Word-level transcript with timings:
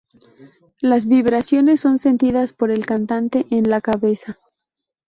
Las 0.79 1.05
vibraciones 1.05 1.81
son 1.81 1.99
sentidas 1.99 2.53
por 2.53 2.71
el 2.71 2.87
cantante 2.87 3.45
"en 3.51 3.69
la 3.69 3.81
cabeza". 3.81 4.39